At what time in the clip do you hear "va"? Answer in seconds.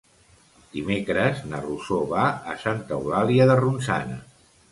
2.15-2.23